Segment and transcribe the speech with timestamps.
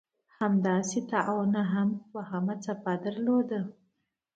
[0.39, 3.61] همداسې طاعون هم دوهمه څپه درلوده.